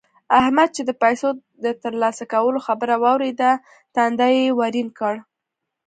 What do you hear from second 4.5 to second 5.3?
ورين کړ.